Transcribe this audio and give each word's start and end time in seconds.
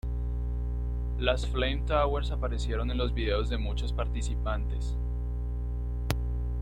Las 1.19 1.45
Flame 1.45 1.83
Towers 1.85 2.31
aparecieron 2.31 2.89
en 2.89 2.97
los 2.97 3.13
vídeos 3.13 3.49
de 3.51 3.59
muchos 3.59 3.93
participantes. 3.93 4.95